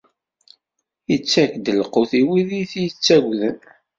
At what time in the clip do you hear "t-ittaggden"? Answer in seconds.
2.71-3.57